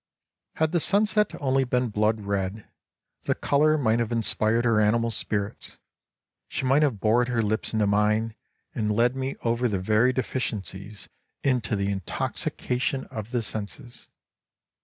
[0.55, 2.67] Had the sunset only been blood red,
[3.25, 5.77] the color might have inspired her animal spirits,
[6.47, 8.33] she might have bored her lips into mine,
[8.73, 11.07] and led me over the very deficiencies
[11.43, 14.07] into the in toxication of the senses